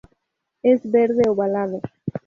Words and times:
Es 0.63 0.81
verde, 0.89 1.29
ovalado. 1.29 1.79